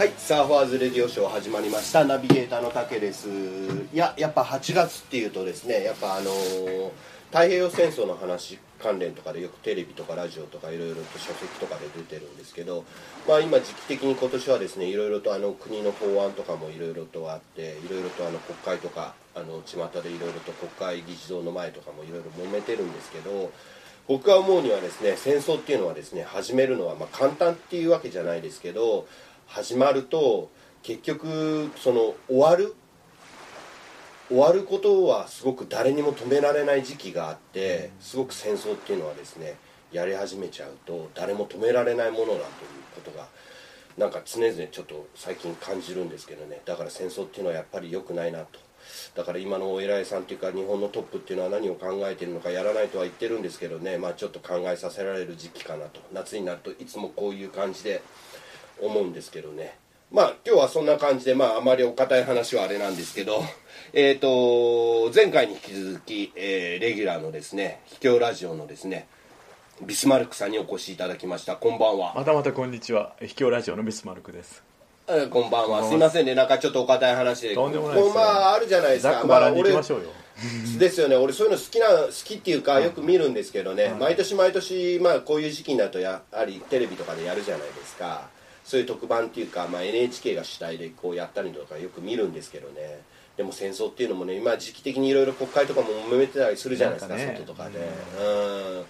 [0.00, 2.06] はい、サーファーズレディオショー始まりました。
[2.06, 3.28] ナビゲーターの竹です。
[3.92, 6.90] いややっぱ8月っていうとですねやっぱあのー
[7.30, 12.84] 太平洋戦争の話関連とかでよくテレビとかラジオとかいろいろと書籍とかで出てるんですけど、
[13.28, 23.52] まあ、今時期的に今年はですねいろいろとあの国の法案とかもいろいろとあっていろいろとあの国会とかあの巷でいろいろと国会議事堂の前とかもいろいろ揉めてるんですけど
[24.08, 29.06] 僕が思うにはですね戦争っていうのはですね始めるのはま簡単っていうわけじゃないですけど
[29.50, 30.48] 始まると
[30.80, 32.76] 結局その終わる
[34.28, 39.56] 終わることはすごく誰にも止められない時期があってすごく戦争っていうのはですね
[39.90, 42.44] やり始めちゃうと誰も止められないものだという
[42.94, 43.26] ことが
[43.98, 46.60] なんか常々ちょっと最近感じるんですけどね。
[46.64, 48.60] だから戦争っていうのはやっぱり良くないなと。
[49.16, 53.98] だから今のお偉いさんっていうか日本のトップっていうのは何を考えてるのかやらないとは言ってるんですけどね。
[53.98, 56.00] まあちょっと考えさせられる時期かなと。
[56.12, 58.00] 夏になるといつもこういう感じで
[58.82, 59.76] 思うんですけどね。
[60.10, 63.42] まあ今日はそんな感じでまああまりお堅い話はあれなんですけど
[63.92, 69.06] えっ、と前回に引き続き、えーレギュラーのですね秘境ラジオのですね
[69.82, 71.56] ビスマルクさんにお越しいただきました。
[71.56, 72.12] こんばんは。
[72.14, 73.14] またまたこんにちは。
[73.22, 74.62] 秘境ラジオのビスマルクです。
[75.08, 75.88] えーこんばんは。
[75.88, 76.34] すいませんね。
[76.34, 77.54] なんかちょっとお堅い話で。
[77.54, 79.12] とんでもないですまああるじゃないですか。
[79.12, 80.08] ざっくばらんに行きましょうよ、
[80.76, 81.16] 俺ですよね。
[81.16, 88.28] 俺そういうの好きな好きっていうかよく見るんですけどね、毎年毎年まあこういう時期になるとやはりテレビとかでやるじゃないですか
[88.64, 93.00] そういう特番っていうか、まあ、NHK が主体でこうやったりとかよく見るんですけどね。
[93.36, 97.34] でも戦争っていうのもね今時期的にいろいろ国会とかも揉めてたりするじゃないですかね。
[97.36, 97.78] 外とかで。
[97.78, 98.84] うん。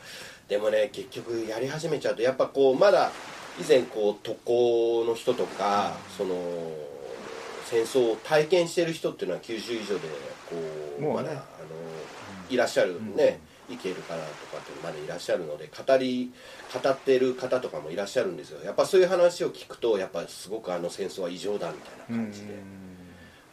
[0.49, 3.13] でもね結局やり始めちゃうとやっぱこうまだ
[3.61, 6.35] 以前こう渡航の人とか、その
[7.67, 10.09] 戦争を体験してる人っていうのは90以上で
[10.49, 10.57] こ
[10.99, 11.23] うもうね。
[11.23, 11.41] まだあの
[12.49, 13.39] いらっしゃるね、
[13.71, 16.33] いけるかなとかってまだいらっしゃるので語り
[16.83, 18.63] 語ってる方とかもいらっしゃるんですよ。
[18.65, 22.55] やっぱそういう話を聞くとやっぱすごくあの戦争は異常だみたいな感じで。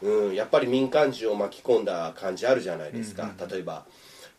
[0.00, 3.84] うん、やっぱり民間人を巻き込んだ感じあるじゃないですか、例えば、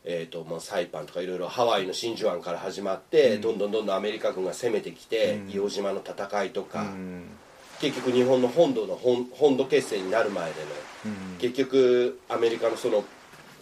[0.06, 7.24] えーとまあ、サイパンとかいろいろハワイの真珠湾から始まって、どんどんどんどんアメリカ軍が攻めてきて、硫黄島の戦いとか、うん。
[7.82, 10.68] 結局日本の本土の本本土決戦になる前での、
[11.40, 13.04] 結局アメリカのその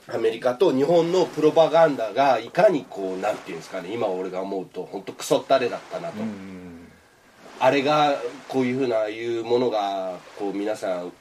[0.09, 6.68] アメリカと日本のプロパガンダがいかにこうなんていうんですかね今俺が思うと本当クソったれだったなと、うん
[7.59, 8.16] あれが
[8.47, 11.12] こういうふうないうものがこう皆さん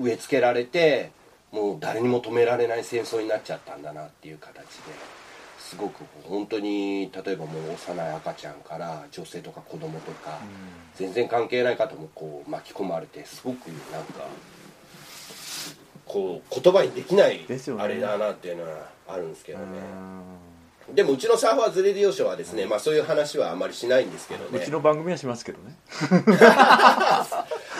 [0.00, 1.12] 植え付けられて
[1.52, 4.64] もう誰にも止められない戦争になっちゃったんだなっていう形で
[5.58, 10.38] すごく本当に例えばもう幼い赤ちゃんから女性とか子供とか、
[10.94, 14.26] 全然関係ない方もこう巻き込まれてすごくなんか
[16.06, 17.40] こう言葉にできない
[17.78, 19.64] あれだなっていうのはあるんですけどね。
[20.92, 24.58] でもうちのサーファーズレディオショーはですね、まあそういう話はあまりしないんですけどね。
[24.58, 25.76] うちの番組はしますけどね。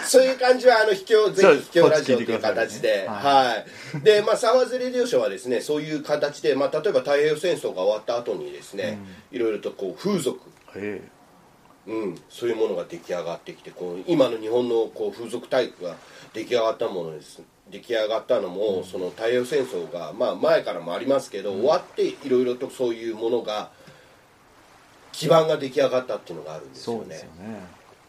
[0.07, 0.25] そう。
[0.25, 4.01] いう感じはあの秘境ぜひ秘境ラジオという形で、ははい。
[4.01, 8.99] でまあサーファーズレディオショーはですねそういう形で、まあ、例えば太平洋戦争が終わった後にですね、
[9.31, 10.41] いろいろとこう風俗。
[10.75, 11.03] へ
[11.87, 15.97] うん、そういうものが出来上がってきてこう今の日本のこう風俗体育が
[16.33, 23.70] 出来上がったものです出来上がったのも、その太平洋戦争が、まあ、前からもありますけど、終わっていろいろとそういうものが
[25.12, 27.00] 基盤が出来上がったっていうのがあるんえですよね。
[27.00, 27.60] そうですよね。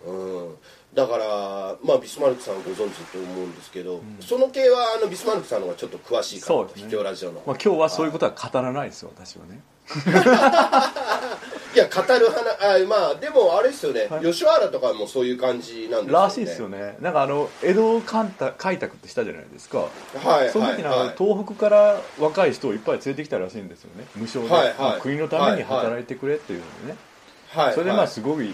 [0.06, 0.12] う
[0.52, 0.56] ん、
[0.96, 6.84] だから、まあ、ビスマルクさんご存知と思うんですけど、その系はあのビスマルクさんの方がちょっと詳しいかそうですね。
[6.84, 9.60] ら秘境ラジオの、まあ、今日はそういうことは語らないですよ私はね。
[11.76, 14.24] いや語る話あまあでもあれですよね、はい。
[14.24, 16.24] 吉原とかもそういう感じなんですよね。
[16.24, 16.96] らしいですよね。
[17.02, 19.80] なんかあの江戸開拓開拓ってしたじゃないですか。
[20.24, 21.16] はいその時の、はいはい。
[21.18, 24.06] 東北から若い人をいっぱい連れてきたらしいんですよね。
[24.16, 24.76] 無償で、はいはい。
[24.80, 26.98] まあ国のために働いてくれっていうのでね、はい
[27.74, 28.06] それでまはい。
[28.06, 28.54] あすごいい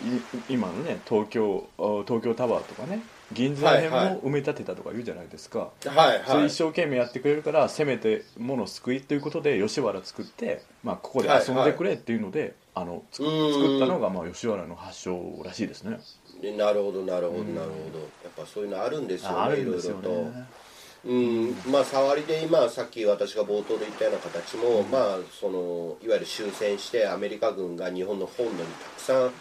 [0.49, 3.01] 今のね東京あ東京タワーとかね
[3.33, 4.13] 銀座ら辺はいはい。
[4.15, 6.23] も埋め立てたとか言うじゃないですか、はいはい。
[6.27, 15.99] それ一生懸命やってくれるからせめてものを救いということで吉原作って、まあ、ここで遊んでくれっていうので、あのつうーん作ったのがまあ吉原の発祥らしいですね。
[16.41, 17.99] でなるほどなるほどなるほど。
[17.99, 20.70] やっぱそういうのあるんですよねあるんですよいろいろねと
[21.03, 29.31] うんまあ触りで今さっき私が冒頭で言ったような形も、まあそのいわゆる終戦してアメリカ軍が日本の本土にたくさん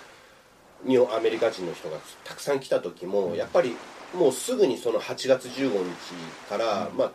[0.86, 3.76] 日本アメリカ人の人がたくさん来た時も、やっぱり
[4.14, 6.14] もうすぐにその8月15日
[6.48, 7.12] から、まあ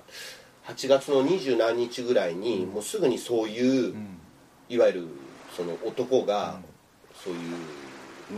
[0.68, 3.96] 8月の二十何日ぐらいに、もうすぐにそういう、
[4.70, 5.08] いわゆる
[5.56, 6.60] その男が、
[7.24, 7.38] そうい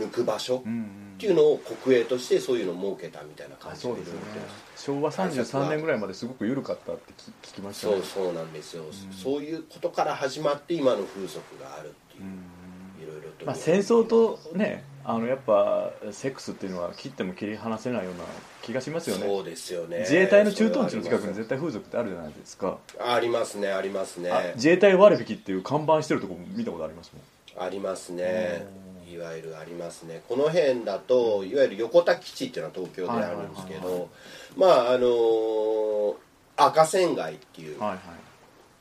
[0.02, 3.98] う抜く場所、うんうんっていうのを国営としてそういうのを設けたみたいな感じでね。
[4.76, 7.12] 昭和33年ぐらいまですごく緩かったって
[7.42, 7.94] 聞聞きましたね。
[7.94, 18.20] そうそうなんですよ、そういうことから始まって今の風俗があるっていう、いろいろと、まあ、戦争とねあのやっぱセックスっていうのは切っても切り離せないような
[18.62, 19.26] 気がしますよね。
[19.26, 19.98] そうですよね。
[20.00, 27.20] 自衛隊の駐屯地の近くに絶対風俗ってあるじゃないですか、ありますねありますねあ自衛隊割引っていう看板してるとこも見たことありますも
[27.60, 28.66] んありますね
[29.12, 30.22] いわゆるありますね。
[30.28, 34.08] この辺だといわゆる横田基地っていうのは東京であるんですけど
[34.56, 36.14] まああのー
[36.58, 37.98] 赤線街っていう、はいはい。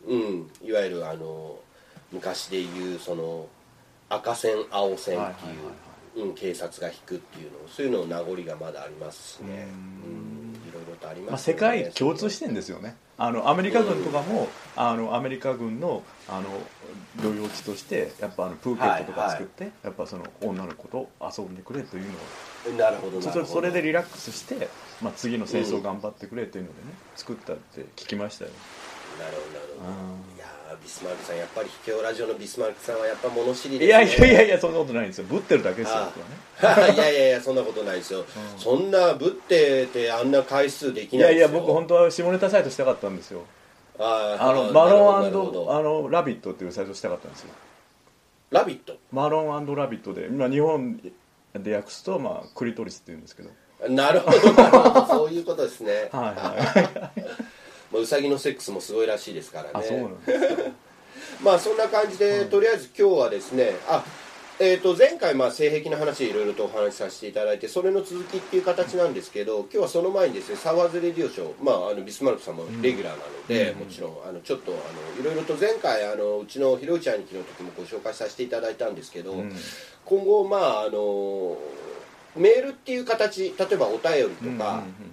[0.08, 1.60] うん、いわゆるあの
[2.12, 3.48] 昔でいうその
[4.10, 5.46] 赤線青線って
[6.20, 9.68] いう、うん、警察が引くっていうのそういうの名残がまだありますしね。
[10.06, 10.54] ううん。
[10.54, 16.48] んいろいろとありまあ、ます世界共通してんですよねあのアメリカ軍とかも、あのアメリカ軍のあの
[17.24, 22.78] 領用地としてやっぱあのプーケットとか作って、やっぱその女の子と遊んでくれというのを。
[22.78, 23.46] なるほどなるほど。
[23.46, 24.68] そそれでリラックスして、
[25.02, 28.52] まあ、次の戦争頑張ってくれというのでね、作ったって聞きましたよ
[29.20, 29.90] なるほどなるほど。
[29.90, 30.38] うん。
[30.38, 33.90] いやービスマルクさんやっぱり秘境ラジオのビスマルクさんはやっぱ物知りいですね。
[33.90, 35.26] やいやいやいやそんなことないんですよ。
[35.26, 36.12] ぶってるだけですよね。
[36.96, 38.26] いやいやいやそんなことないですよ、
[38.58, 41.48] そんなぶっててあんな回数できいないですよ。
[41.48, 43.42] やいや僕本当は下ネタサイトしたかったんですよ。
[44.00, 47.50] あーあのなマロンあのラビットっていうサイトしたかったんですよ。
[48.52, 48.96] ラビット？
[49.12, 51.02] マロンラビットで今日本
[51.54, 53.50] で訳すと、まあ、クリトリスっていうんですけど。
[53.90, 55.06] なるほどなるほど。
[55.06, 57.24] そういうことですね、はいはい
[57.92, 59.72] まあ、ウサギのセックスもすごいらしいですからね。
[59.74, 60.72] あそうなんですか。
[61.44, 64.04] まあそんな感じで、とりあえず今日はですねあ
[64.60, 79.52] えー、と前回まあ性癖の話いろいろとお話しさせていただいてそれの続きっていう形なんですけど今日はその前にですねサワーズレディオショー、まあ、あのビスマルクさんもレギュラーなので、もちろんあのちょっとあのいろいろと前回あのうちのひろゆち兄貴の時もご紹介させていただいたんですけど、ん。
[80.06, 81.58] 今後まああの
[82.38, 84.64] メールっていう形例えばお便りとか、うんうんうん。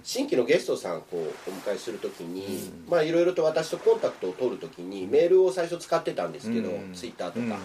[0.03, 6.93] 新規のゲストさんをこうお迎えするときに、まあいろいろと私とコンタクトを取るときにメールを最初使ってたんですけど、うん。
[6.93, 7.57] ツイッターとか、うんうん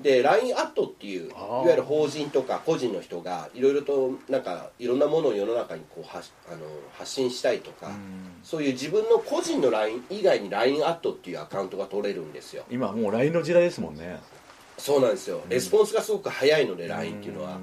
[0.00, 6.58] で LINE アットっていういわゆる法人とか個人の人がいろいろとなんかいろんなものを世の中にこう発あの
[6.92, 7.94] 発信したいとか、うん。
[8.42, 12.64] そういう自分の個人の LINE 以外に LINE アットっていうアカウントが取れるんですよ。
[12.70, 14.18] 今もう LINE の時代ですもんね。
[14.78, 15.42] そうなんですよ。
[15.48, 17.58] レスポンスがすごく早いので LINE っていうのは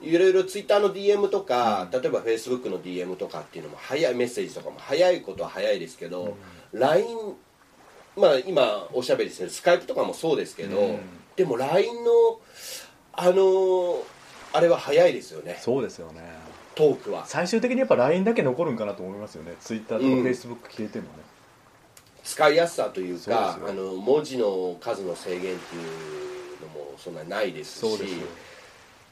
[0.00, 6.36] いろいろツイッターの DM とか、例えばフェイスブックの DM とかっていうのも早いメッセージとかも早いことは早いですけど、
[6.72, 7.06] LINE
[8.16, 10.98] まあ今おしゃべりしてるスカイプとかもそうですけど、うん。
[11.36, 12.10] でも LINE の
[13.12, 14.02] あのー
[14.52, 15.58] あれは早いですよね。
[15.60, 16.22] そうですよね。
[16.74, 17.26] トークは。
[17.26, 19.54] 最終的にやっぱ LINE だけ残るんかなと思いますよね。
[19.60, 20.22] Twitter とかうん。
[20.22, 21.10] Facebook 消えてもね、
[22.26, 28.26] 使いやすさというかあの文字の数の制限っていうのもそんなにないですしそうですよ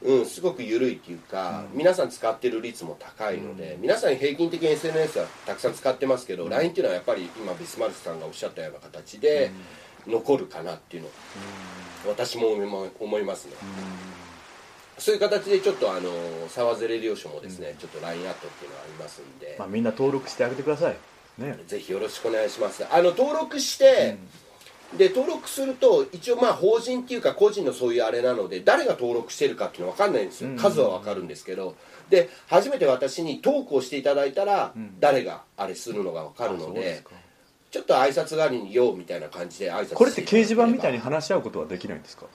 [0.05, 9.51] うん、すごく緩いっていうか、皆さん使ってる率も高いので、皆さん平均的に SNS はたくさん使ってますけど、LINE っていうのはやっぱり今ビスマルクさんがおっしゃったような形で
[10.05, 11.09] 残るかなっていうの、
[12.07, 12.49] 私も
[12.99, 13.53] 思いますね、
[14.99, 16.11] そういう形でちょっとあの
[16.49, 20.97] サワーゼレディオショーもですね、ちょっと LINE アットっていうのがありますんで、まあ、みんな登録してあげてください。
[21.37, 21.57] ね。
[21.67, 22.85] ぜひよろしくお願いします。
[22.89, 24.17] あの登録して、
[24.97, 30.57] で登録すると一応まあ法人っていうか個人のそういうあれなので誰が登録してるかっていうのは分かんないんですよ、うん。
[30.57, 31.75] 数は分かるんですけど。
[32.09, 37.09] で初めて私にトークをしていただいたら、誰があれするのが分かるのでうですか。
[37.71, 42.27] ちょっと挨拶代わりに「よう」みたいな感じで挨拶これって掲示板みたいにに話し合うことはできないんですか？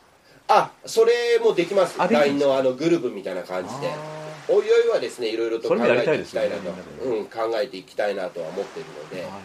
[0.48, 1.98] あそれもできます。
[1.98, 3.88] LINE のあのグループみたいな感じで。
[3.88, 6.70] あおいおいはですねいろいろと考えていきたいなと、
[7.04, 9.42] うん、考えていきたいなとは思ってるので、はいはい、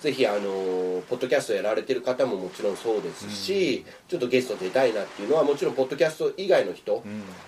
[0.00, 7.02] ぜひあのーポッドキャストやられてる方ももちろんそうですし、ちょっとゲスト出たいなっていうのはもちろんポッドキャスト以外の人、ん。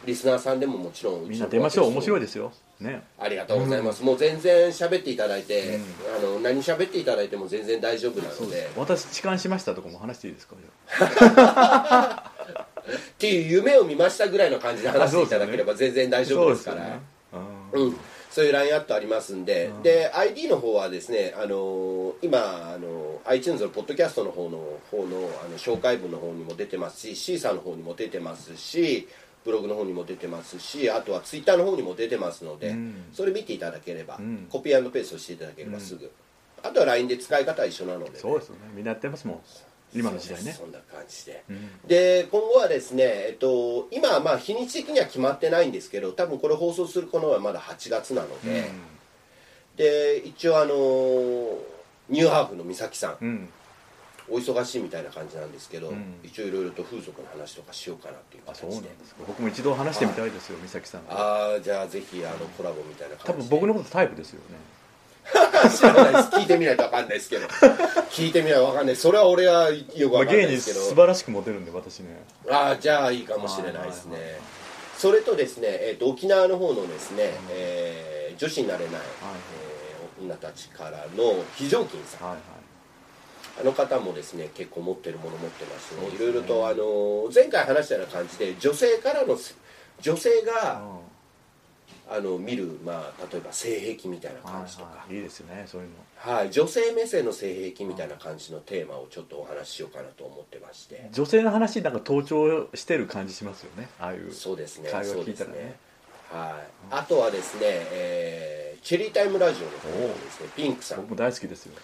[0.04, 1.88] リスナーさんでももちろんみんな出ましょう。
[1.88, 2.52] 面白いでですよ。
[2.80, 3.02] ね。
[3.18, 5.78] ありがとうございます、もう全然喋っていただいて、
[6.18, 8.70] あの何喋っていただいても全然大丈夫なので。
[8.76, 10.56] 私痴漢しましたとかも話していいですか？
[12.88, 16.82] っていう夢を見ましたぐらいの感じで話していただければ全然大あ丈夫ですから。
[16.82, 17.00] ね。
[17.72, 17.96] うん、
[18.30, 24.58] そういう LINE アットありますんで、で ID の方はですね、あのー今、あのー iTunes のポッドキャストの方の
[24.90, 29.08] 方のあの紹介文の方にも出てますし、シーサーの方にも出てますし、
[29.44, 32.94] ブログの方にも出てますし、あとはツイッターの方にも出てますので、うん。
[33.12, 34.46] それ見ていただければ、ん。
[34.50, 36.10] コピーペーストしていただければすぐ、
[36.62, 38.60] あとは LINE で使い方は一緒なので、ね、そうですよね。
[38.74, 39.40] みんなやってますもん
[39.94, 40.52] 今の時代ね。
[40.52, 41.86] そんな感じで、ん。
[41.86, 48.70] で今後はですね、えっと、今はまあ日にち的には決まってないんですけど多分これ放送する頃はまだ8月なので、
[49.76, 50.74] で一応あの
[52.08, 53.48] ニューハーフの美咲さん、うん。
[54.30, 56.16] お忙しいみたいな感じなんですけど、ん。
[56.22, 59.22] 一応いろいろと風俗の話とかしようかなっていうあそうなん形でですか。
[59.26, 61.12] 僕も一度話してみたいですよ美咲さんと。
[61.12, 64.58] ああじゃあぜひあのコラボみたいな多感じで分僕のことタイプですよね
[65.76, 66.28] 知らないです。
[66.36, 67.46] 聞いてみないと分かんないですけど。
[68.10, 72.22] 聞いてみないと分かんないそれは俺はよくまあ分かんないですけど、素晴らしくモテるんで私ね。
[72.50, 74.40] ああじゃあいいかもしれないですね。
[74.96, 82.28] それとですね、えー、と沖縄の方のですね、えー女子になれない、はいえー女たちからの非常勤さん。
[82.28, 82.42] はいはい。
[83.60, 86.08] あの方もですね結構持ってるもの持ってますね。
[86.14, 89.36] いろいろとあの前回話したような感じで女性からの
[90.00, 90.82] 女性が
[92.10, 95.94] あの見る、まあ、例えば性癖みたいな感じとか、はいはいいいですよねそういうの。
[96.16, 101.08] はい、女性目線の性癖みたいな感じのテーマをちょっとお話ししようかなと思ってまして。
[101.12, 103.88] 女性の話なんか盗聴してる感じしますよね。
[104.00, 104.32] ああいう。
[104.32, 105.64] そうですね会話そうです聞いたらね。
[105.64, 105.76] ね。
[106.32, 106.68] はい。
[106.90, 110.48] あとはですね、えーチェリータイムラジオの方のですね。
[110.56, 110.98] ピンクさん。
[110.98, 111.74] 僕も大好きですよ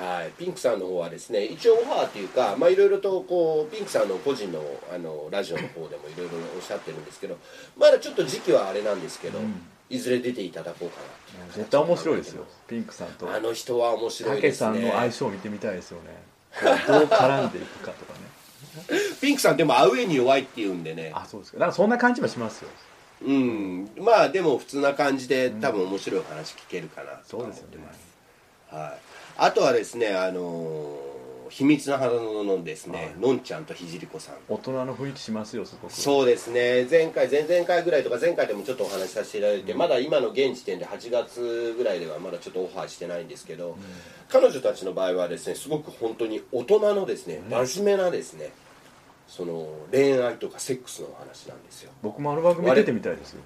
[0.00, 7.36] はい、ピンクさんの方はですね一応オファーというかまあいろいろとこうピンクさんの個人のあのラジオの方でもいろいろおっしゃってるんですけど
[7.78, 9.60] まだちょっと時期はあれなんですけど、うん。
[9.90, 11.00] いずれ出ていただこうか
[11.46, 13.32] な絶対面白いですよピンクさんと。
[13.32, 14.72] あの人は面白いですね。
[14.72, 16.22] さんの相性を見てみたいですよね。
[16.86, 19.00] どう絡んでいくかとかね。
[19.20, 21.10] ピンクさんでもアウェイに弱いっていうんでね。
[21.12, 21.58] あそうですか。
[21.58, 22.68] なんかそんな感じもしますよ。
[23.26, 23.90] うん。
[23.98, 28.00] まあでも普通な感じで多分面白いお話聞けるかなと思ってます、
[28.70, 29.09] はい、
[29.42, 31.00] あとはですねあのー
[31.50, 33.14] 秘密の花園のですね、はい。
[33.20, 34.36] のんちゃんとひじりこさん。
[34.48, 35.92] 大人の雰囲気しますよすごく。
[35.92, 36.86] そうですね。
[36.88, 43.76] 前回前々回ぐらいとか前回でもちょっとお話しさせていただいて、まだ今の現時点で8月ぐらいではまだちょっとオファーしてないんですけど、
[44.28, 48.52] 彼女たちの場合はですねすごく本当に大人のですね真面目なですね
[49.26, 51.90] その恋愛とかセックスのお話なんですよ。
[52.00, 53.40] 僕もあの番組出てみたいですよ。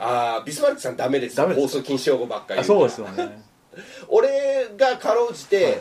[0.00, 3.45] ああビスマルクさんダメですダメです放送禁止用語ばっかりあそうですよね
[4.08, 5.80] 俺がかろうじて、はいはい。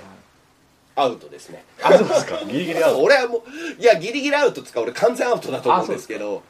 [0.97, 1.63] アウトですね。
[1.83, 2.39] あそうですか。
[2.45, 3.01] ギリギリアウト。
[3.03, 6.43] 俺はもういやギリギリアウトつか俺完全アウトだと思うんですけど。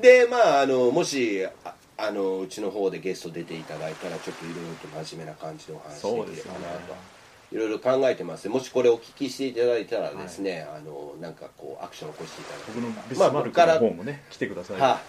[0.00, 7.18] でまああのもしああのうちの方でゲスト出ていただいたらちょっといろいろと真面目な感じでお話できですよねればなと
[7.50, 8.48] いろいろ考えてます。
[8.48, 12.72] もしこれお聞きしていただいたらですね、あのなんかこうアクションを起こしていただいて。
[12.72, 14.80] 僕のビスまあマルク僕からの方もね来てください。
[14.80, 15.00] は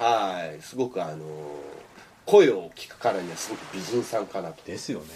[0.00, 1.26] い、はい、すごくあの
[2.26, 4.62] 声を聞くからにはすごく美人さんかなと。
[4.64, 5.06] ですよね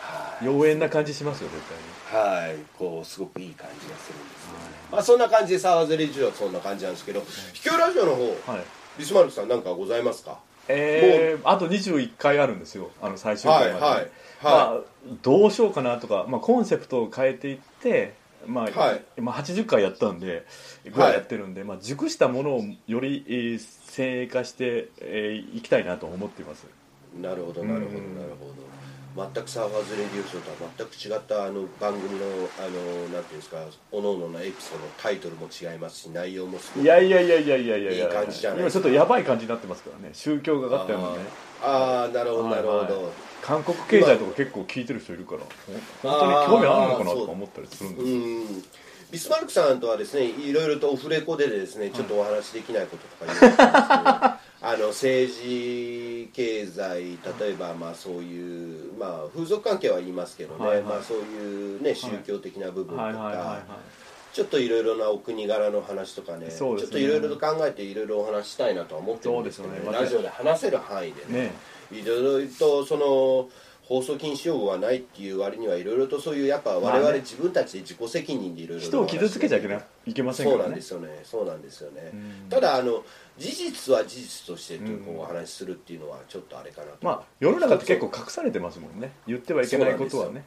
[0.00, 0.52] はいあれね。
[0.52, 1.62] 妖艶な感じしますよ絶
[2.10, 2.48] 対に。
[2.48, 4.52] はい、こうすごくいい感じがするんですね、
[4.92, 7.22] まあそんな感じでサワーズレジオはそんな感じなんですけど
[7.52, 8.22] 秘境ラジオの方
[8.52, 8.64] はい。
[8.98, 10.38] ビスマルクさん何かございますか？
[10.68, 12.90] えー、あと21回あるんですよ。
[13.00, 14.10] あの最終回まで、はいはい。
[14.42, 14.78] まあ、
[15.22, 18.14] どうしようかなとか、まあ、コンセプトを変えていって、
[18.46, 19.04] まあはい。
[19.16, 20.46] 今80回やったんで
[20.92, 24.68] ぐらいやってるんで、まあ、熟したものをより、えー先鋭化してい、
[25.00, 26.66] えーいきたいなと思っています。
[27.20, 28.54] なるほどなるほどなるほど
[29.16, 32.26] 全くサーファーズレディオショーとは全く違ったあの番組の
[32.58, 33.56] あのなんていうんですか
[33.90, 37.92] おのののエピソードタイトルも違いますし内容もすごくいやいやいやいやいやいや。
[37.92, 40.10] いい感じじゃない今ちょっとやばい感じになってますからね。
[40.12, 41.16] 宗教がかったようなね。
[41.62, 42.88] ああなるほどなるほど、はい。
[42.90, 45.40] はい韓国経済とか結構聞いてる人いるから。
[45.40, 45.46] ほ
[46.02, 48.16] 本当に興味あるのかなとか思ったりするんですよ。
[48.16, 48.64] うん。
[49.10, 54.35] ビスマルクさんとはですねいろいろとオフレコでですねちょっとお話しできないこととかいろいろあるんですけど
[54.66, 60.82] あの政治経済例えばまあそういうまあ風俗関係は言いますけどね、はいはい。
[60.82, 64.34] まあそういうね宗教的な部分とか、はいはいはいはい。
[64.34, 66.50] ちょっといろいろなお国柄の話とかねね。
[66.50, 69.98] ちょっといろいろと考えていろいろお話したいなとは思ってるんですけど、そうですよね。
[70.00, 71.52] ラジオで話せる範囲でねね。
[71.92, 73.48] いろいろとその
[73.88, 79.84] 放送禁止用語がないっていう割にはいろいろとそういうやっぱ我々自分たちで自己責任でいろいろ人を傷つけちゃいけない。
[80.06, 80.62] いけませんからね。
[80.62, 81.20] そうなんですよね。
[81.22, 82.10] そうなんですよね。
[82.12, 82.48] うん。
[82.50, 83.04] ただあの
[83.38, 86.98] 事実は事実としてとうんこうお話しするっていうのはちょっとあれかなと。
[87.02, 89.12] まあ世の中って結構隠されてますもんね。
[89.26, 90.42] 言ってはいけないことはね。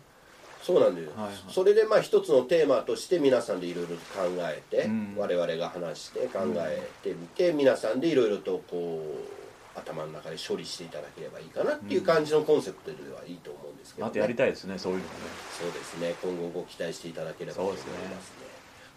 [0.61, 1.05] そうなんです。
[1.05, 1.35] よ、はいはい。
[1.49, 5.15] それでまあ一つのテーマとして皆さんでいろいろ考えて、うん。
[5.17, 9.01] 我々が話して考えてみて、皆さんでいろいろとこ
[9.35, 9.38] う
[9.79, 14.09] 頭の中で処理していただければいいかなっていう感じのコンセプトではいいと思うんですけど、ね。
[14.09, 15.15] あとやりたいですねそういうのもね。
[15.59, 16.15] そうですね。
[16.21, 17.91] 今後ご期待していただければと思いますね。
[17.93, 18.49] そうですね。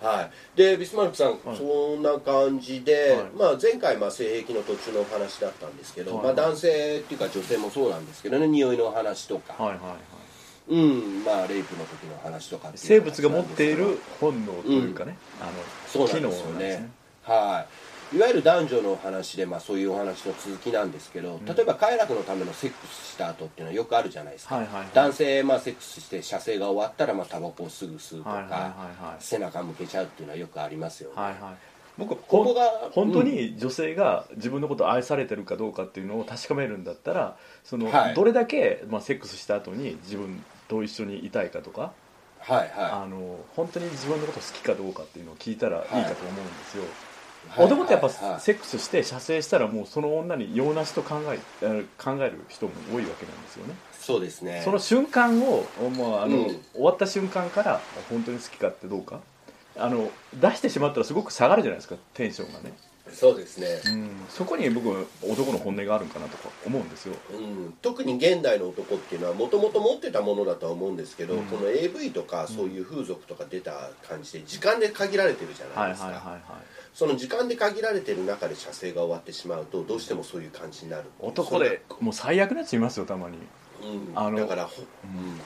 [0.03, 1.57] はい、でビスマルクさん、はい。
[1.57, 1.63] そ
[1.97, 3.25] んな感じで、はい。
[3.39, 6.25] まあ、前回、まあ、性癖の途中のお話だったんですけど、はい。
[6.25, 10.75] まあ、男性っていうか女性もそうなんですけどね匂いの話とか、はいはいはい。
[10.75, 11.25] うん。
[11.25, 15.17] まあ、レイプの時の話とか生う物が持っている本能というかね、
[15.87, 16.69] そうあの機能なんですよね。
[16.69, 16.91] ね。
[17.23, 24.89] はいいわゆる男女の話で、まあ、そういうお話の続きなんですけど、例えば快楽のためのセックスした後っていうのはよくあるじゃないですか、はいはいはい。
[24.93, 29.23] 男性、まあ、セックスして射精が終わったら、まあ、タバコをすぐ吸うとか、はいはいはいはい。
[29.23, 31.55] 背中向けちゃうっていうのはよくありますよね、はいはい。
[31.97, 38.15] 僕ここが本当に女性が自分のことを愛されてるかどうかっていうのを確かめるんだったらその、はい。
[38.15, 41.93] どれだけ、まあ、セックスした後に自分と一緒にいたいかとか、
[42.41, 46.87] はいはあの本当に自分のこと好きかどうかっていうのを聞いたらいいかと思うんですよ、い
[47.57, 48.09] 男ってやっぱ
[48.39, 53.75] セックスして射精したらもうその女に用なしと考ええー考える人も多いわけなんですよね。
[53.93, 54.63] そうですね。
[54.65, 56.47] その瞬間をもうあの、うん。
[56.73, 59.21] 終わった瞬間から本当に好きかってどうか。
[59.77, 62.75] あの出してしまったらすごく下がるじゃないですかテンションがね
[63.13, 64.89] そうですね、うん、そこに僕
[65.23, 67.15] 男の本音があるんかなとか思うんですよ。
[67.31, 71.45] うん、特に現代の男っていうのはもともと持ってたものだとは思うんですけど、うん。
[71.45, 76.43] この AV とかそういう風俗とか出た感じで時間で限られてるじゃなはいいですか、はいはいはい
[76.95, 81.05] その時間で限られてる中で射精が終わってしまうとどうしてもそういう感じになる。
[81.21, 83.39] 男でもう最悪なやついますよたまに。
[83.83, 85.41] うん、あのだからほ、うん、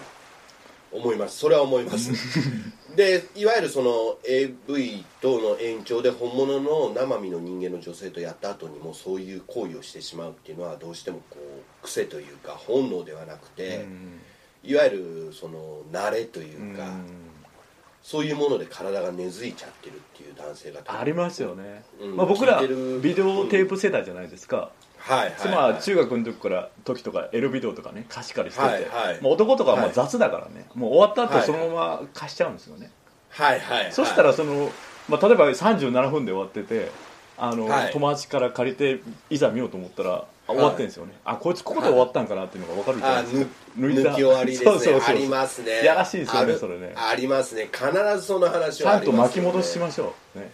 [0.93, 1.39] 思います。
[1.39, 2.11] それは思います。
[2.97, 14.21] でいわゆるその AV との延長で本物の生身の人間の女性とやった後にもそういう行為をしてしまうっていうのはどうしてもこう癖というか本能ではなくて、うん。
[14.65, 14.91] いわゆ
[15.29, 17.27] るその慣れというか、うん。
[18.07, 22.69] そういうもので体が根付いちゃってるっていう男性がありますよね、うんまあ、僕らビ
[23.17, 24.71] デオテープ世代じゃないですか、
[25.07, 29.23] はいはい、はい、まあ中学の時から時とかエロビデオとかね貸し借りしてて、はいはい。
[29.23, 31.43] もう男とかはまあはい雑だからね、もう終わったはい。
[31.43, 32.91] 後そのまま貸しちゃうんですよね、
[33.31, 33.93] はいはいはい。
[33.93, 34.71] そしたらその、
[35.09, 36.91] まあ、例えば37分で終わってて
[37.39, 37.93] あの、はい。
[37.93, 44.11] 友達から借りていざ見ようと思ったらあ終わってんですよね、あこいつここで終わったんかなっていうのが分かるじゃなあいですか、ぬ抜いた。
[44.11, 44.71] 抜き終わりですね。
[44.71, 45.85] そうそうそうありますね。
[45.85, 46.95] やらしいですよねそれね。
[46.97, 47.69] ありますね。
[47.73, 50.53] 必ずその話ちゃんと巻き戻しましょう、ね、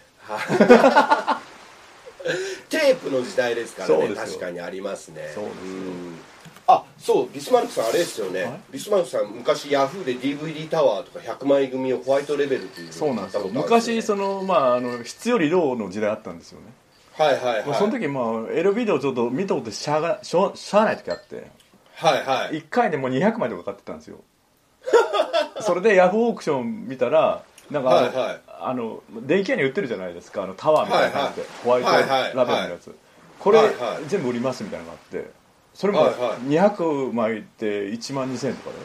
[2.69, 5.31] テープの時代ですからね確かにありますね。
[5.35, 6.33] そうです
[6.67, 8.61] あそうビスマルクさんあれですよね、はい。
[8.73, 13.49] ビスマルクさん昔ヤフーで DVD タワーとか100枚組をホワイトレベルっていうそうなんですよ。
[13.53, 16.67] 昔そのまああの質より量の時代あったんですよね、
[17.15, 17.67] はいはいはい。
[17.67, 21.51] まあ、その時まあエロビデオちょっと見たことしゃあがしょしゃあない時あって。
[21.95, 22.59] はいはい。
[22.59, 24.19] 1回でもう200枚とか買ってたんですよ。
[25.61, 30.45] それでヤフーオークション見たらなんかはいはいあの電気屋に売ってるじゃないですか。
[30.45, 32.95] あのタワーみたいな感じで、ホワイトラベルのやつ、
[33.39, 33.61] これ、
[34.07, 35.31] 全部売りますみたいなのがあって。
[35.75, 36.39] それもはいはい。
[36.49, 38.77] 200枚って1万2000円とかで、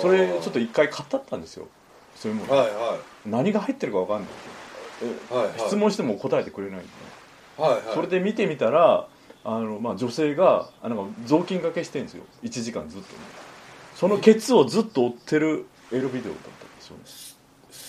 [0.00, 1.66] それちょっと1回買ったったんですよ。
[2.14, 5.68] そういうもの、はいは何が入ってるか分かんないいはいはい。
[5.68, 6.92] 質問しても答えてくれないんで、ね
[7.58, 7.82] はいはい。
[7.94, 9.08] それで見てみたら
[9.44, 12.24] あの、まあ、女性があなんか雑巾がけしてるんですよ。
[12.42, 13.18] 1時間ずっとね。
[13.94, 17.02] そのケツをずっと追ってるエロビデオだったんですよね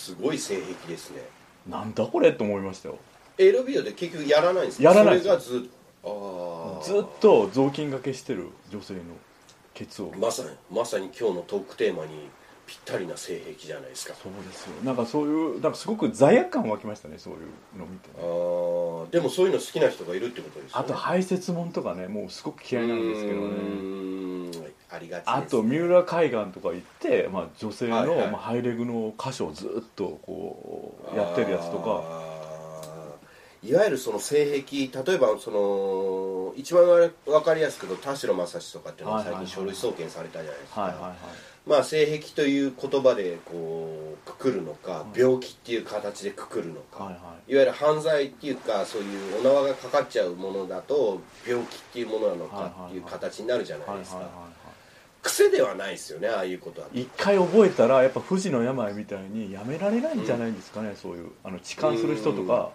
[0.08, 1.22] すごい性癖ですね。
[1.68, 2.98] なんだこれと思いましたよ。
[3.38, 4.84] エロビデオで結局やらないんですか？
[4.84, 5.62] やらないそれがずっ
[6.04, 6.82] あー。
[6.82, 9.02] ずっと雑巾がけしてる女性の
[9.74, 10.14] ケツを。
[10.18, 12.30] まさにまさに今日のトークテーマに
[12.66, 14.14] ぴったりな性癖じゃないですか。
[14.16, 14.72] そうですよ。
[14.84, 17.40] なんかそういうなんかすごく罪悪感湧きましたねそういう
[17.78, 18.10] のを見て。
[18.18, 19.12] あー。
[19.12, 20.86] でもそういうの好きな人がいるってことですよね。
[20.86, 28.32] あと排泄もんとかねもうすごく嫌いなんですけどねありがちですあと三浦海岸とか行って、まあ、女性の、はいはい。
[28.32, 32.38] まあ、ハイレグの箇所をずっとこうやってるやつとか。
[33.64, 41.16] いわゆるその性癖例えばその一番わかりやすく田代正史とかっていうのは最近書類送検されたじゃないですか、はいはいはい。
[41.66, 47.52] まあ性癖という言葉でこうくくるのか、病気っていう形でくくるのか、はいはい。
[47.52, 54.22] いわゆる犯罪っていうかそういうお縄がかかっちゃうものだと病気っていうものなのかっていう形になるじゃないですか、
[55.22, 56.88] 癖ではないですよねああいうことは。
[56.94, 62.72] 一回覚えたらやっぱ不治の病みたいにやめられないんじゃないんですかね、そういうあの痴漢する人とか、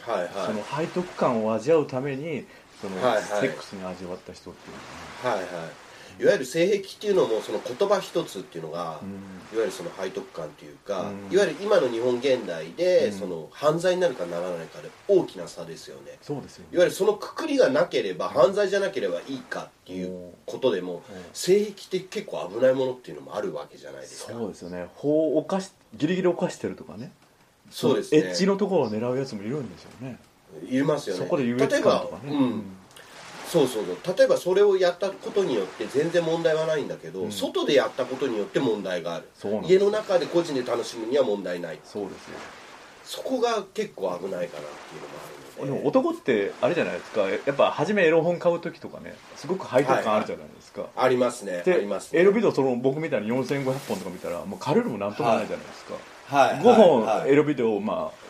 [0.00, 0.30] はいはい。
[0.46, 2.46] その背徳感を味わうために
[2.80, 3.22] その、はいはい。
[3.22, 4.76] セックスに味わった人っていう。
[5.24, 5.85] のははいはい
[6.18, 9.56] いわゆる性癖っていうのもその言葉一つっていうのが、うん。
[9.56, 11.34] いわゆるその背徳感っていうか、うん。
[11.34, 13.18] いわゆる今の日本現代で、うん。
[13.18, 16.18] その犯罪になるかならないかで大きな差ですよね。
[16.22, 16.68] そうですよね。
[16.72, 21.00] いわゆるそのくくりがなければ犯罪じゃなければいいかっていうことでもうん。
[21.32, 24.32] 性癖って結構危ないものっていうのもあるわけじゃないですか。
[24.32, 24.86] そうですよね。
[24.94, 27.12] 法を犯しギリギリ犯してるとかね。
[27.70, 28.20] そうですね。
[28.20, 30.18] エッジのところを狙うやつもいるんですよね。
[30.70, 31.22] いますよね。
[31.22, 32.62] そこで優越例えばうん
[33.46, 34.16] そうそうそう。
[34.16, 37.32] 例えばそれをやったことによって全然問題はないんだけど、うん。
[37.32, 39.28] 外でやったことによって問題がある。
[39.66, 42.38] 家の中で個人で楽しむには問題ないそうですよ
[43.04, 45.14] そこが結構危ないかなっていうのも
[45.58, 45.82] あでるので。
[45.82, 47.22] も男ってあれじゃないですか。
[47.22, 51.60] やっぱ初めエロ本買う時とかねすごく背徳感あるじゃないですか、ありますね。
[51.60, 52.20] あでりますね。
[52.20, 55.94] エロビデオその僕みたいに4500本とか見たらもう借りるもなんともないじゃないですか、
[56.26, 56.56] はい。
[56.58, 57.30] 5本はい。
[57.30, 58.25] エロビデオをまあ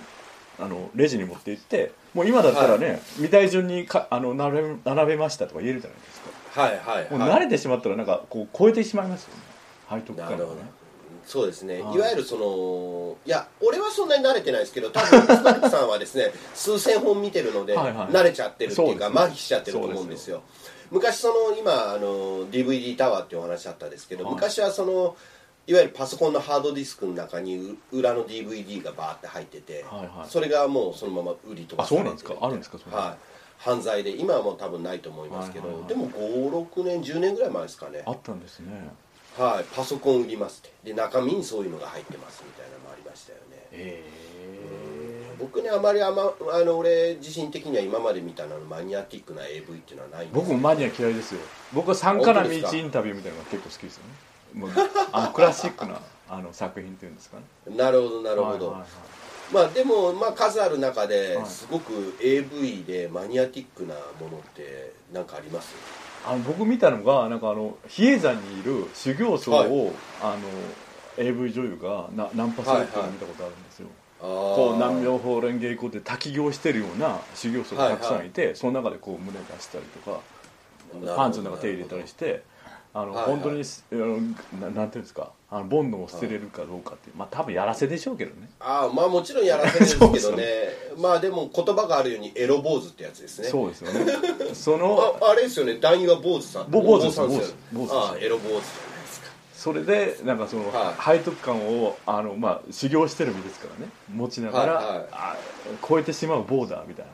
[0.58, 6.60] あのレジに持って行ってもう今だったらね、見たい順にかあの並べ並べましたとか言えるじゃないですか。
[6.62, 9.42] はいはいもうはい慣れてしまったらなんかこう超えてしまいますよね。
[9.90, 10.46] 背徳感がね。
[11.26, 11.94] そうですね、はい。
[11.96, 18.06] いわゆるそのいや俺はそんなに慣れてないですけど多分スナックさんはですね 数千本見てるのではいはい。
[18.08, 20.42] 慣れちゃってるっていうかそうです麻痺しちゃってると思うんですよ。
[20.90, 24.34] 昔その今あの DVD タワーっていうお話あったんですけど、はい。
[24.34, 25.16] 昔はその
[25.66, 30.28] いわゆるパソコンのハードディスクの中にう裏の DVD がバーって入ってて、はいはい。
[30.28, 32.34] それがもうそのまま売り飛ばあそうなんですか？
[32.40, 32.96] あるんですかそれ。
[32.96, 33.18] はい。
[33.58, 35.82] 犯罪で今はもう多分ないと思いますけど、はいはい。
[35.84, 38.02] はいでも56年10年ぐらい前ですかね。
[38.06, 38.66] あったんですね。
[39.36, 40.92] はい、パソコン売りますって。
[40.92, 43.66] で中身にそういうのが入ってますみたいなのもありましたよね。
[43.72, 51.40] ええ僕ねあまりあ,、まあの俺自身的には今まで見たのマニアティックな AV っていうのはないんです僕もマニア嫌いですよ。
[51.74, 54.10] 僕は3から1インタビューみたいなのが結構好きですよね
[54.54, 54.70] もう
[55.12, 57.76] あのクラシックなあの作品っていうんですかね。
[57.76, 58.88] なるほどなるほど、はいはいはい。
[59.52, 61.46] まあでも、まあ、数ある中ではい。
[61.46, 65.74] すごく AV でマニアティックなものって何かあります？
[66.26, 69.68] あの僕見たのがなんかあの比叡山にいる修行僧を、はい。
[70.22, 70.38] あの
[71.18, 73.86] AV 女優がなナンパするっていうのを見たことあるんですよ、
[74.20, 80.20] ここう南妙法蓮華経で滝行してるような修行僧がたくさんいて、その中でこう胸出したりとか
[81.16, 82.42] パンツの中手入れたりして
[82.96, 83.24] あの、はいはい。
[83.26, 84.16] 本当にすあの
[84.58, 88.48] ななんていうんですかあのボンドを捨てれるかどうかってまあ多分やらせでしょうけどね。
[88.58, 90.44] ああまあもちろんやらせですけどね。
[90.98, 93.48] まあでも言葉があるようにエロ坊主ってやつですね。
[93.48, 94.12] そうですよね。
[94.54, 95.78] そのああれですよね。
[95.78, 96.70] 男優は坊主さん。
[96.70, 97.56] ぼ坊主さんですよ
[97.90, 99.26] ああエロ坊主じゃないですか。
[99.54, 101.18] それでなんかその、はい。
[101.18, 103.92] 背徳感をあの、まあ、修行してる身ですからね。
[104.12, 105.06] 持ちながら、はいはい。
[105.12, 105.36] あ
[105.86, 107.06] 超えてしまうボーダーみたい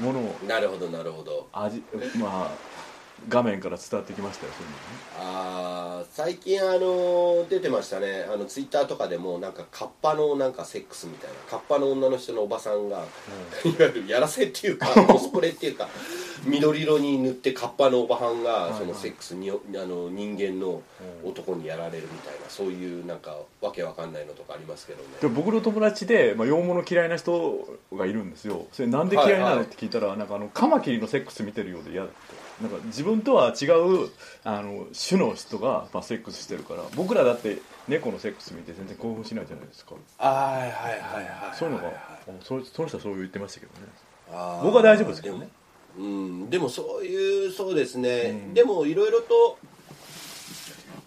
[0.00, 1.46] なものをなるほどなるほど。
[1.52, 1.80] 味
[2.16, 2.78] まあ
[3.28, 4.82] 画面から伝わってきましたよそういうのね。
[5.20, 8.26] ああ最近あの出てましたね。
[8.32, 11.36] あのツイッターとかでもなんかカッパのなんかセックスみたいな。
[11.50, 12.98] カッパの女の人のおばさんが、
[13.64, 15.88] いわゆるやらせっていうか コスプレっていうか
[16.44, 20.82] 緑色に塗ってカッパのおばはんがはいそのセックスにあの人間の
[21.24, 25.08] 男にやられるみたいなそういうなんかわけわかんないのとかありますけどね。
[25.20, 28.66] でも僕の友達で、まあ、洋物嫌いな人がいるんですよ。
[28.72, 29.56] それなんで嫌いなはいはい。
[29.58, 32.14] のって聞いたら、なんかあのカマキリのセックス見てるようで嫌だって
[32.60, 34.10] なんか自分とは違う
[34.44, 39.94] あの種の人が、まあ、セックスしてるから僕らだって猫のセックス見て全然興奮しないじゃないですか。
[40.18, 41.92] はいはいはいはいそういうのが、
[42.42, 43.88] そその人はそう言ってましたけどね。
[44.62, 45.48] 僕は大丈夫ですけどね。
[45.96, 48.54] うん、でもそういうそうですね、うん。
[48.54, 49.58] でもいろいろと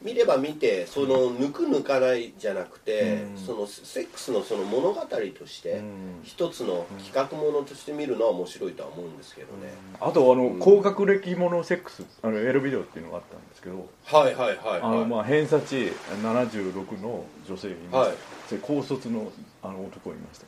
[0.01, 3.37] 見れば見てその抜く抜かないじゃなくて、うん。
[3.37, 6.19] そのセックスのその物語として、うん。
[6.23, 10.59] 一つの企画ものとして見るのは面白いとは思うんですけどね、あとあの、うん。
[10.59, 14.81] 高学歴ものセックスあのエロビデオっていうのがあったんですけど、はいはいはいはい。
[14.81, 15.91] あのまあ偏差値
[16.23, 18.15] 76の女性がいました、はい。
[18.61, 19.31] 高卒の
[19.63, 20.45] あの男がいました。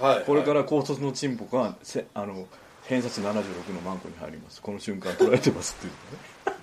[0.00, 2.46] はいこれから高卒のチンポがせあの
[2.84, 4.62] 偏差値76のマンコに入ります。
[4.62, 5.92] この瞬間捉えてますっていう
[6.46, 6.52] な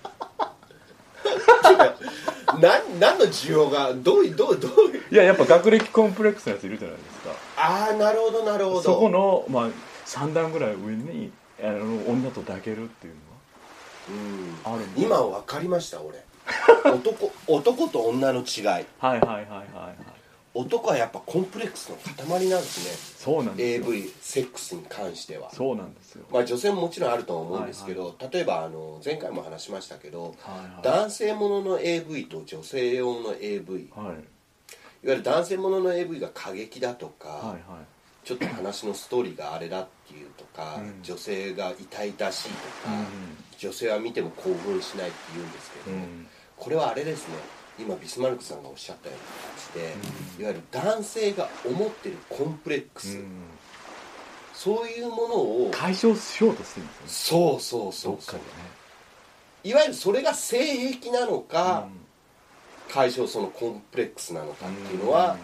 [2.59, 4.93] 何の需要がどういうどうどういう？
[4.93, 7.31] ねいややっぱ学歴コンプレックスのやついるじゃないですか。
[7.57, 8.81] ああなるほどなるほど。
[8.81, 9.69] そこの、まあ、
[10.05, 13.13] 3段ぐらい上にあの女と抱けるっていう
[14.65, 14.75] のは？
[14.75, 14.81] うん。
[14.81, 16.23] ある今分かりました俺。
[16.91, 18.65] 男男と女の違い。
[18.65, 20.14] はいはいはいはいはい
[20.55, 23.15] 男はやっぱコンプレックスの塊なんですね。
[23.19, 23.93] そうなんですよ。
[23.93, 25.51] AV セックスに関しては。
[25.51, 26.25] そうなんですよ。
[26.31, 34.15] まあ女性ももちろんあるとは思うんですけど、例えばあの前回も話しましたけど、はい男性ものの AV と女性用の AV いわはい。
[34.15, 34.23] はい
[35.05, 37.61] ゆる男性ものの AV が過激だとか、はいはい。
[38.23, 41.03] ちょっと話のストーリーがあれだっていうとか、うん。
[41.03, 42.55] 女性が痛々しいと
[42.89, 43.05] か、うん。
[43.59, 46.27] 女性は見ても興奮しないって言うんですけど、うん。
[46.57, 47.35] これはあれですね
[47.79, 49.17] 今ビスマルクさんがおっしゃったよう
[49.79, 53.27] な感じで、いわゆる男性が思ってるコンプレックス、うん。
[54.53, 57.51] そういうものを解消しようとしてるんですよね。
[57.51, 58.35] そうそうそうそう。
[58.35, 58.41] ね。
[59.63, 62.05] いわゆるそれが性癖なのか、うん。
[62.87, 65.37] 解消そのコンプレックスなのかっていうのは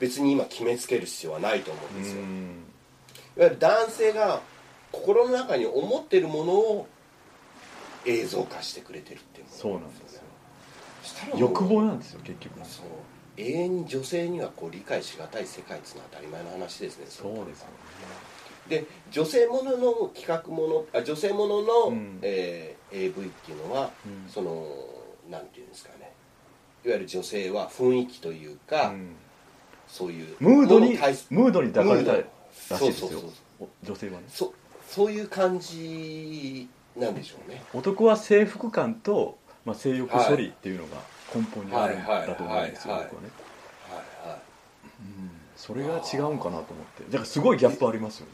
[0.00, 2.28] 別に今決めつける必要はないと思うんですよ、いわ
[3.36, 4.40] ゆる男性が
[4.90, 6.88] 心の中に思ってるものを
[8.06, 10.05] 映像化してくれてるっていうものそうなんです
[11.36, 12.58] 欲望なんですよ結局。
[12.64, 12.86] そう。
[13.36, 17.72] 永遠に女性にはこう理解しがたい世界っていうのは当たり前の話ですねそうですよね。
[18.68, 22.18] で女性ものの企画ものあ女性ものの、うん。
[22.22, 24.30] えー AV っていうのは、うん。
[24.30, 24.66] その
[25.28, 26.12] なんていうんですかね。
[26.84, 29.16] いわゆる女性は雰囲気というか、うん。
[29.88, 30.36] そういう。
[30.40, 30.96] ムードに
[31.30, 32.28] ムードに抱かれたらしいで
[32.68, 32.78] すよ。
[32.78, 34.24] そうそうそうお女性はね。
[34.28, 34.52] そ
[34.88, 37.62] そういう感じなんでしょうね。
[37.74, 40.96] 男は征服感と、まあ、性欲処理っていうのが
[41.34, 43.28] 根本にあるんだと思うんですよ僕はね
[43.90, 44.30] はい。
[44.30, 44.38] は
[45.00, 45.30] うん。
[45.56, 47.04] それが違うんかなと思って。
[47.04, 48.32] だからすごいギャップありますよね。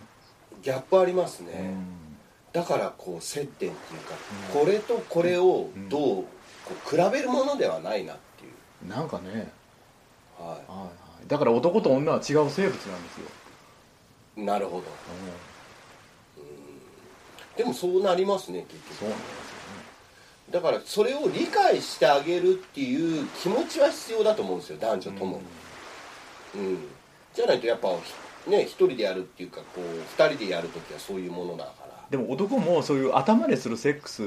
[0.61, 1.87] いギャップありますね、うん。
[2.53, 4.15] だからこう接点っていうか、
[4.55, 4.61] うん。
[4.61, 5.89] これとこれをうん。
[5.89, 6.27] どうこ
[6.93, 8.49] う比べるものではないなってい
[8.87, 9.51] う、なんかね、
[10.39, 10.91] ははいは
[11.25, 13.27] い、だから男と女は違う生物なんですよ、
[14.37, 14.85] い、なるほど。
[16.39, 18.95] うん、でもそうなりますね結局。
[18.97, 19.52] そうなんです
[20.53, 25.41] だからそれを理解してあげるっていう気持ちは必要だと思うんですよ男女とも。
[26.55, 26.79] に、うん。
[27.35, 27.89] じゃないとやっぱ
[28.45, 31.93] ひね一人でやるっていうかこう二人でやる時はそういうものだから。
[32.11, 34.23] でも男もそういう頭でするセックス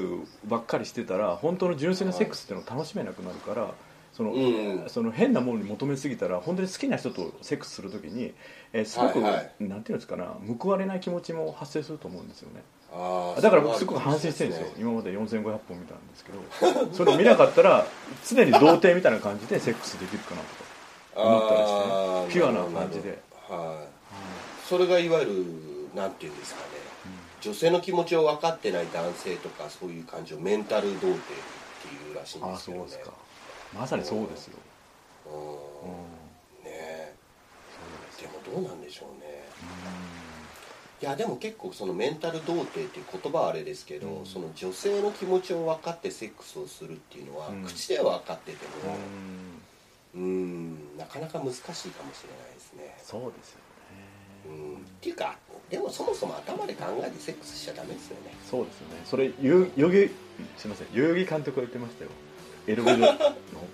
[0.48, 3.76] ばっかりしてたら本当の純粋なセックスっていうのを楽しめなくなるから
[4.16, 8.34] その,、うんその変なものに求めすぎたら本当に好きな人とセックスするときに、
[8.72, 9.52] えーすごく、はいはい。
[9.60, 12.64] なんていうんですかな報われない気持ちも発生すると思うんですよね。
[13.42, 14.68] だから僕すごく反省してるんですよ。
[14.68, 17.86] ね今まで4500本見たんですけどそれを見なかったら
[18.26, 22.46] 常に童貞みたいな感じでセックスできるかなとか思ったりしてね。
[22.46, 23.10] ピュアな感じで。
[23.10, 23.62] るほど。
[23.62, 23.78] はい。
[24.66, 25.46] それがいわゆる
[25.94, 26.66] なんていうんですかね、
[27.42, 32.84] 女性の気持ちを分かってない男性とかそういう感じをメンタル童貞っていうらしいんああですけどね。
[32.90, 33.25] そうですか
[33.78, 34.58] まさにそうですよ、
[35.28, 35.34] うん。
[35.34, 35.48] うん、
[36.64, 37.14] ねえ。
[38.22, 39.44] でもどうなんでしょうね。
[41.02, 44.26] いやでも結構そのメンタル童貞っていう言葉はあれですけど、うん。
[44.26, 47.64] その女性の気持ちを分かってセックスをするっていうのは、うん。
[47.64, 48.92] 口では分かっててうん。
[48.92, 48.98] も
[50.16, 52.98] うんなかなか難しいかもしれないですね。
[53.04, 53.66] そうですよね。
[54.48, 54.76] うん。
[54.76, 55.38] っていうか
[55.70, 58.34] でもそもそも頭で考えてセックスしちゃダメですよね。
[58.50, 59.02] そうですよね。
[59.04, 60.10] それ代々木
[60.58, 60.88] すみません。
[60.94, 62.10] 代々木監督が言ってましたよ
[62.68, 63.08] エロビデオの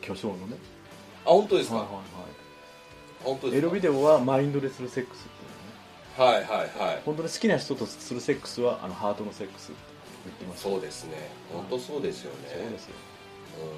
[0.01, 0.57] 巨匠のね。
[1.25, 2.03] あ本当ですか、はいはいはい。
[2.03, 3.67] エ本当ですか？
[3.67, 6.31] ロビデオはマインドでするセックスっていうね。
[6.31, 7.01] はいはいはい。
[7.05, 9.81] 本当に好きな人とするセックスはあのハートのセックスって
[10.25, 11.13] 言ってますそうですね。
[11.53, 12.49] 本当そうですよね。
[12.53, 12.95] そうですよ。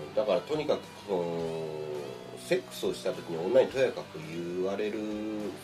[0.07, 1.65] うん、だからとにかくその
[2.47, 4.99] セックスをした時に女にとやかく言われる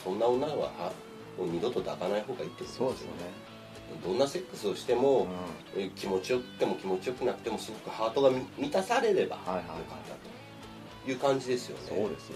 [0.04, 0.92] そんな女はは
[1.38, 2.98] もう二度と抱かない方がいいってことですよね
[4.04, 5.24] どんなセックスをしても、
[5.76, 9.66] うえ気持ちよくても気持ちよくなくてもすごくハートが満満たされればよかはいはい。
[9.66, 10.14] った
[11.06, 12.36] という感じですよね、そうですよ、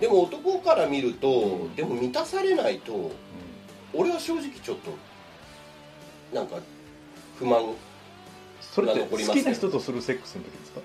[0.00, 1.74] でも男から見ると、うん。
[1.74, 3.10] でも満たされないとう
[3.94, 4.92] 俺は正直ちょっと
[6.34, 6.56] なんか
[7.38, 7.74] 不満ん、
[8.60, 10.80] それって残りますね好きな人とするセックスの時ですか？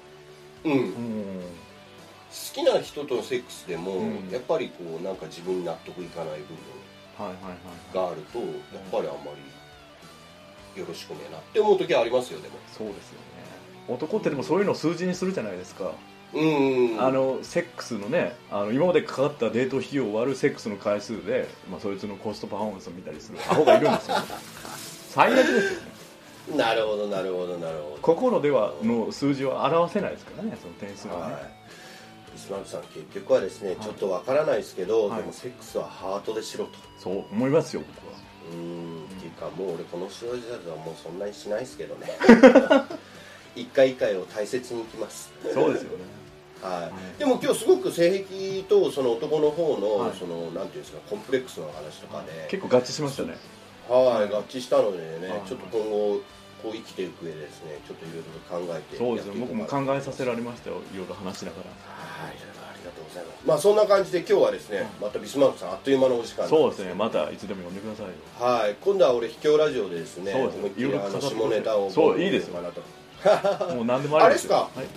[0.65, 0.71] うん。
[0.71, 0.93] うん。
[0.93, 0.95] 好
[2.53, 4.29] きな人とのセックスでも、うん。
[4.31, 6.45] やっぱりこうなんか自分に納得いかない部
[7.19, 8.47] 分はいはいはいがあるとやっ
[8.91, 9.37] ぱりあんまり
[10.75, 12.55] よろしくねえなって思う時はありますよでも。
[12.71, 13.23] そうですよね。
[13.87, 15.91] 男ってでもそういうのを数字にするじゃないですか、
[16.33, 24.15] うんあのセックスのねあの今までかかったデート費用を割るセックスの回数で、まあ、そいつのコストパフォーマンスを見たりするアホがいるんですよ。
[25.13, 26.57] 最悪ですよね。
[26.57, 27.97] なるほどなるほどなるほど。
[28.01, 31.41] 心ではの数字は表せないですからねその点数はね、はい。
[32.33, 33.77] ビスマルクさん結局はですね、はい。
[33.79, 35.19] ちょっとわからないですけど、はい。
[35.19, 36.71] でもセックスはハートでしろと。
[36.97, 38.19] そう思いますよ僕は。
[38.53, 38.92] うん
[39.33, 42.07] かもう俺この人時代はもうそんなにしないですけどね。
[43.55, 45.31] 一回一回を大切にいきます。
[45.53, 46.05] そうですよね。
[46.61, 47.19] はい、はい。
[47.19, 50.11] でも今日すごく性癖とその男の方の、はい。
[50.17, 53.37] そのなんていうんですかコンプレックスの話とかで、結構合致しましたね。
[53.89, 56.21] はい合致したのでね、はいちょっと今後
[56.63, 62.52] こう生きていく上でですねちょっといろいろと考えてそうですよ僕も考えさせられましたよいろいろ話しながらはい
[63.45, 68.13] まあそんな感じで今日はですね、またビスマークさんあっという間のお時間そうですねまたいつでも呼んでくださいよ。
[68.39, 73.75] はい今度は俺秘境ラジオでですねそうです思いっきりあのいろいろ語って下ネタをそういいですよかなと。
[73.75, 74.69] も う何でもありですよ。
[74.75, 74.87] あれ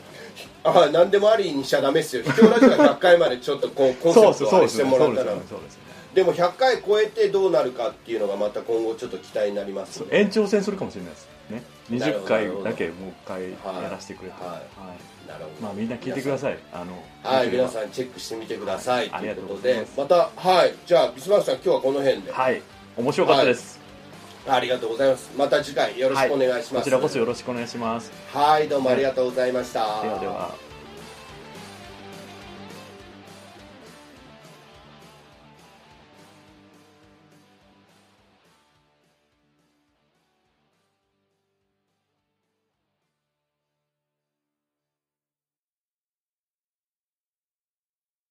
[0.65, 2.23] あ何でもありにしちゃダメですよ。
[2.23, 5.33] 秘境ラジオが100回までちょっとこうコンセプトをしてもらったら。
[5.49, 5.61] そう
[6.17, 11.36] でも100回超えてどうなるかっていうのがまた今後ちょっと期待になります延長戦するかもしれないですね
[11.91, 13.43] 20なるほど回だけもう一回
[13.75, 15.67] はいやらせてくれとはいはいなるほど。
[15.67, 16.59] まあみんな聞いてください。
[16.73, 19.09] あのはい、皆んさんチェックしてみてください。
[19.09, 20.41] はいということでありがとうございま、す。
[20.41, 22.33] また、はい、じゃあ、ビスマークさん、今日はこの辺で。
[22.33, 22.63] はい。
[22.97, 23.81] 面白かったです。
[24.49, 25.31] ありがとうございます。
[25.37, 26.75] また次回よろしくお願いします。
[26.75, 28.13] こちらこそよろしくお願いします。
[28.33, 30.03] はい、どうもありがとうございました。
[30.03, 30.66] ではでは